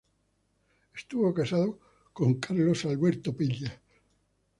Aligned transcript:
Estuvo 0.95 1.31
casada 1.31 1.67
con 2.11 2.39
Carlos 2.39 2.85
Alberto 2.85 3.37
Peña. 3.37 3.79